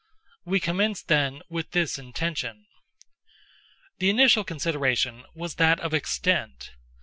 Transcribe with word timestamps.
We 0.45 0.59
commence, 0.59 1.03
then, 1.03 1.43
with 1.47 1.73
this 1.73 1.99
intention. 1.99 2.65
The 3.99 4.09
initial 4.09 4.43
consideration 4.43 5.25
was 5.35 5.57
that 5.57 5.79
of 5.79 5.93
extent. 5.93 6.71